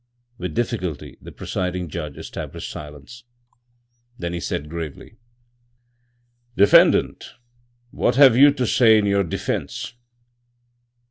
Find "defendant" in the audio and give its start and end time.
6.57-7.33